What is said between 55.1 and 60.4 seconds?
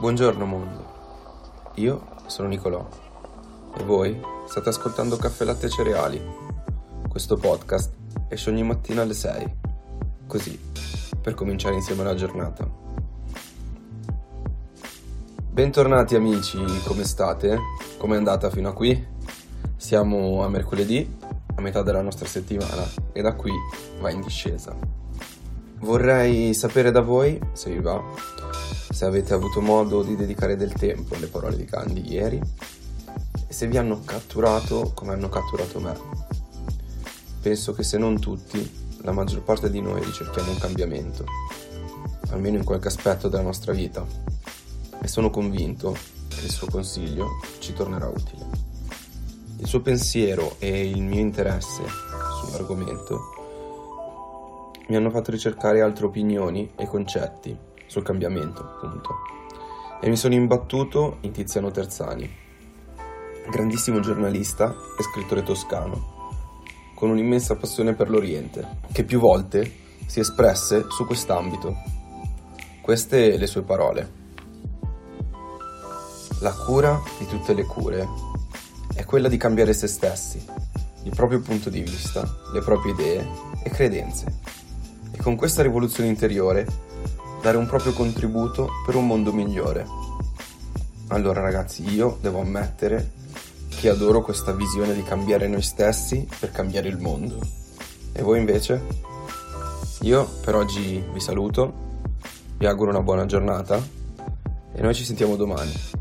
fatto ricercare altre opinioni e concetti sul cambiamento, appunto. E mi sono